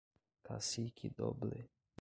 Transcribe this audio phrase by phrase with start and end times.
[0.41, 1.69] Cacique Doble